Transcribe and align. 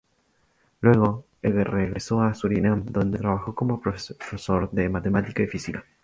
Luego 0.79 1.25
regresó 1.43 2.23
a 2.23 2.33
Surinam 2.33 2.87
donde 2.87 3.19
trabajó 3.19 3.53
como 3.53 3.79
profesor 3.79 4.71
de 4.71 4.89
matemática 4.89 5.43
y 5.43 5.47
física. 5.47 5.85